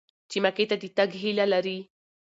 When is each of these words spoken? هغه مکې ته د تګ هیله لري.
هغه 0.31 0.39
مکې 0.43 0.65
ته 0.69 0.75
د 0.83 0.85
تګ 0.97 1.09
هیله 1.21 1.45
لري. 1.53 1.77